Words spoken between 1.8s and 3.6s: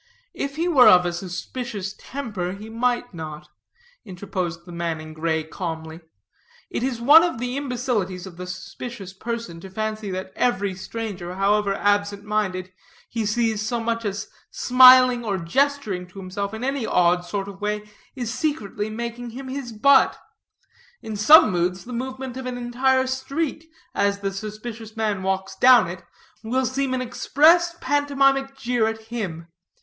temper, he might not,"